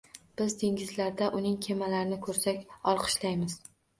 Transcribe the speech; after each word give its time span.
Biz 0.39 0.53
dengizlarda 0.61 1.27
uning 1.41 1.59
kemalarini 1.67 2.19
ko‘rsak 2.27 2.75
olqishlaymiz 2.93 3.59